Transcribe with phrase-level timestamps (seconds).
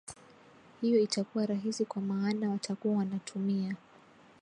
[0.81, 3.75] hiyo itakuwa rahisi kwa maana watakuwa wanatumia